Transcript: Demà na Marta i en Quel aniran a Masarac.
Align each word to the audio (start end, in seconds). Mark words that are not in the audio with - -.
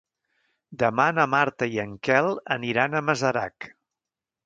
Demà 0.83 1.05
na 1.17 1.27
Marta 1.35 1.69
i 1.75 1.79
en 1.85 1.95
Quel 2.09 2.41
aniran 2.59 2.97
a 3.03 3.07
Masarac. 3.13 3.73